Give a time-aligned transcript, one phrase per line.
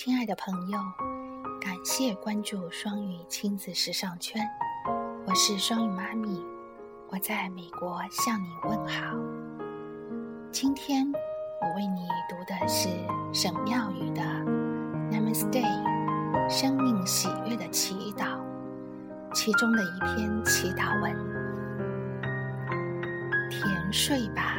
[0.00, 0.78] 亲爱的朋友，
[1.60, 4.48] 感谢关注双语亲子时尚圈，
[5.26, 6.40] 我是双语妈咪，
[7.08, 9.16] 我在美国向你问好。
[10.52, 11.04] 今天
[11.60, 12.88] 我为你读的是
[13.32, 14.22] 沈妙语的
[15.10, 15.64] 《Namaste》，
[16.48, 18.38] 生命喜悦的祈祷，
[19.34, 21.12] 其中的一篇祈祷文：
[23.50, 24.58] 甜睡吧，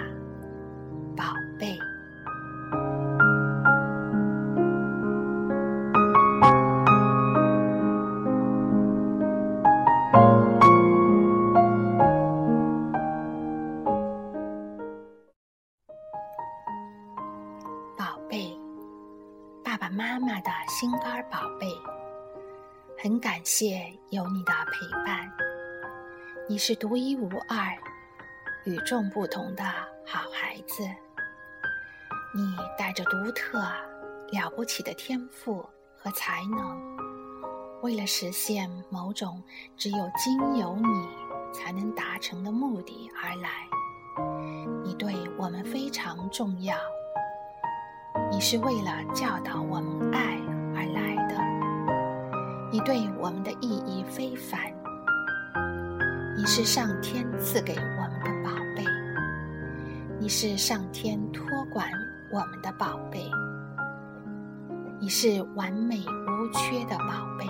[20.69, 21.67] 心肝宝贝，
[23.01, 25.27] 很感谢有你的陪伴。
[26.47, 27.75] 你是独一无二、
[28.65, 29.63] 与众不同的
[30.05, 30.83] 好孩子。
[32.35, 33.59] 你带着独特、
[34.31, 36.79] 了不起的天赋和才能，
[37.81, 39.41] 为了实现某种
[39.75, 41.09] 只有经由你
[41.51, 43.67] 才能达成的目的而来。
[44.83, 46.77] 你对我们非常重要。
[48.29, 50.37] 你是为了教导我们爱
[50.79, 51.35] 而来的，
[52.71, 54.57] 你对我们的意义非凡。
[56.37, 58.85] 你是上天赐给我们的宝贝，
[60.21, 61.85] 你是上天托管
[62.31, 63.29] 我们的宝贝，
[65.01, 67.45] 你是完美无缺的宝贝，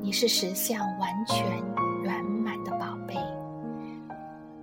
[0.00, 1.44] 你是实相完全
[2.04, 3.16] 圆满的宝贝，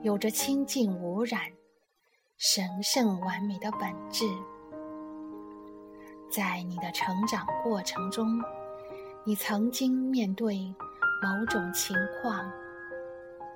[0.04, 1.42] 有着清净无染、
[2.38, 4.24] 神圣完美的本质。
[6.32, 8.40] 在你的成长过程中，
[9.24, 10.74] 你曾经面对
[11.22, 12.50] 某种情况、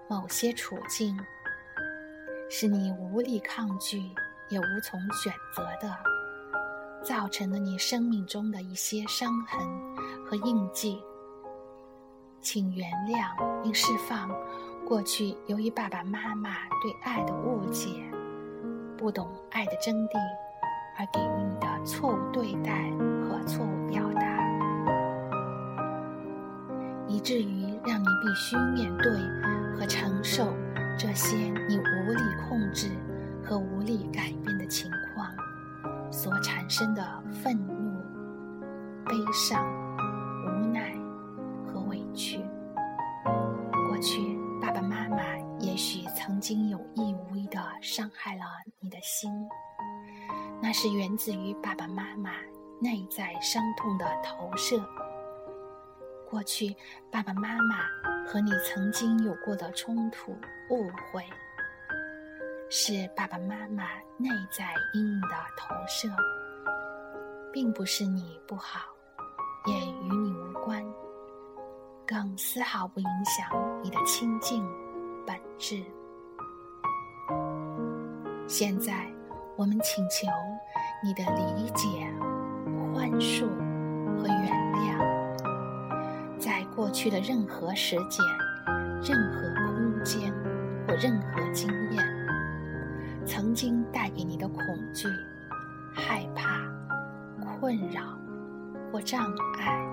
[0.09, 1.17] 某些处境，
[2.49, 3.99] 是你无力抗拒
[4.49, 5.95] 也无从选择的，
[7.03, 9.61] 造成了你生命中的一些伤痕
[10.25, 11.01] 和印记。
[12.41, 14.29] 请原谅并释放
[14.85, 18.03] 过去由于爸爸妈妈对爱的误解，
[18.97, 20.42] 不懂爱的真谛。
[20.97, 22.89] 而给予你的错误对待
[23.23, 24.21] 和错误表达，
[27.07, 29.11] 以至于让你必须面对
[29.75, 30.53] 和承受
[30.97, 31.35] 这些
[31.67, 32.91] 你无力控制
[33.43, 35.29] 和无力改变的情况
[36.11, 37.99] 所产生的愤怒、
[39.05, 39.65] 悲伤、
[40.45, 40.93] 无奈
[41.65, 42.39] 和委屈。
[43.87, 45.17] 过去，爸爸妈妈
[45.59, 48.43] 也许曾经有意无意地伤害了
[48.79, 49.31] 你的心。
[50.73, 52.31] 是源自于爸爸妈妈
[52.79, 54.83] 内在伤痛的投射。
[56.27, 56.75] 过去，
[57.11, 57.85] 爸爸妈妈
[58.25, 60.31] 和你曾经有过的冲突、
[60.71, 61.23] 误会，
[62.71, 63.83] 是爸爸妈妈
[64.17, 66.09] 内在阴影的投射，
[67.51, 68.79] 并不是你不好，
[69.67, 70.83] 也与你无关，
[72.05, 73.47] 更丝毫不影响
[73.83, 74.67] 你的清净
[75.23, 75.83] 本质。
[78.47, 79.07] 现在。
[79.55, 80.25] 我们请求
[81.05, 82.07] 你的理解、
[82.93, 83.45] 宽恕
[84.15, 88.25] 和原谅，在过去的任何时间、
[89.01, 90.33] 任何空间
[90.87, 92.01] 或任何经验，
[93.25, 94.57] 曾经带给你的恐
[94.93, 95.09] 惧、
[95.93, 96.61] 害怕、
[97.41, 98.17] 困扰
[98.89, 99.25] 或障
[99.59, 99.85] 碍，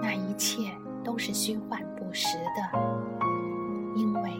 [0.00, 0.72] 那一切
[1.02, 2.78] 都是虚幻不实的，
[3.96, 4.32] 因为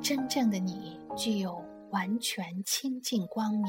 [0.00, 1.60] 真正的你具有。
[1.92, 3.66] 完全清净光明、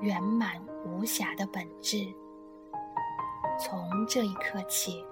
[0.00, 2.06] 圆满无瑕的本质。
[3.58, 5.04] 从这一刻起，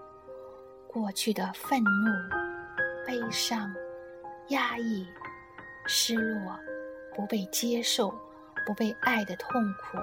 [0.86, 2.10] 过去的愤怒、
[3.06, 3.72] 悲伤、
[4.48, 5.06] 压抑、
[5.86, 6.56] 失落、
[7.14, 8.14] 不被接受、
[8.64, 9.98] 不被爱的痛苦，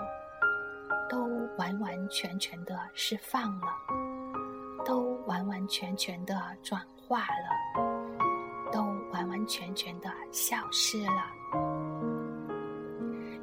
[1.10, 1.24] 都
[1.58, 3.68] 完完全全的释放了，
[4.86, 11.32] 都完完全全的转化了，都完完全全的消失了。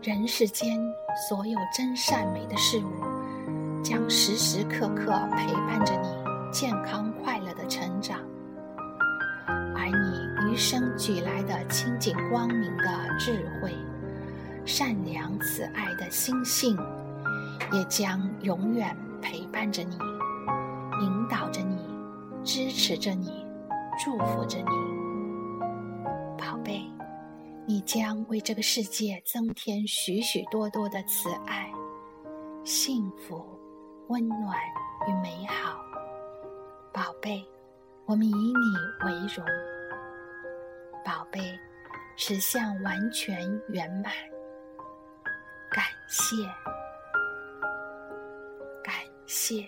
[0.03, 0.81] 人世间
[1.29, 6.09] 所有真善美的事物，将时时刻刻陪伴着你
[6.51, 8.19] 健康快乐的成长，
[9.77, 12.85] 而你与生俱来的清净光明的
[13.19, 13.77] 智慧、
[14.65, 16.79] 善良慈爱的心性，
[17.71, 19.99] 也将永远陪伴着你，
[21.03, 21.77] 引导着你，
[22.43, 23.45] 支持着你，
[24.03, 25.10] 祝福着你，
[27.71, 31.73] 你将为这个世界增添许许多多的慈爱、
[32.65, 33.47] 幸福、
[34.09, 34.59] 温暖
[35.07, 35.81] 与美好，
[36.93, 37.47] 宝贝，
[38.07, 39.47] 我们以你为荣。
[41.05, 41.39] 宝贝，
[42.17, 43.39] 实相完全
[43.69, 44.13] 圆满。
[45.71, 46.35] 感，谢，
[48.83, 48.97] 感
[49.27, 49.65] 谢。